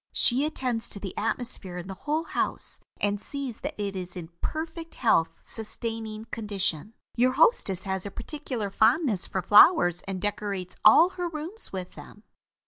[0.13, 4.29] She attends to the atmosphere in the whole house, and sees that it is in
[4.41, 6.95] perfect health sustaining condition.
[7.15, 12.23] Your hostess has a particular fondness for flowers and decorates all her rooms with them.